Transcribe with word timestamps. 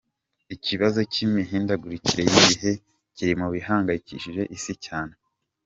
Ikibazo 0.55 0.99
cy’imihindagurikire 1.11 2.21
y’ibihe 2.25 2.71
kiri 3.15 3.33
mu 3.41 3.47
bihangayikishije 3.53 4.41
isi 4.57 4.73
cyane. 4.85 5.13